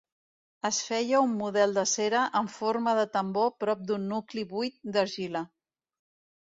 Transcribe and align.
Es 0.69 0.77
feia 0.85 1.19
un 1.25 1.35
model 1.41 1.77
de 1.79 1.83
cera 1.93 2.23
en 2.41 2.49
forma 2.55 2.97
de 3.01 3.05
tambor 3.19 3.55
prop 3.67 3.85
d'un 3.93 4.11
nucli 4.15 4.49
buit 4.57 4.83
d'argila. 4.97 5.49